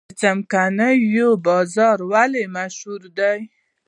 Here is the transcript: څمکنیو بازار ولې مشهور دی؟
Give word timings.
څمکنیو 0.19 1.29
بازار 1.47 1.97
ولې 2.11 2.43
مشهور 2.55 3.01
دی؟ 3.17 3.39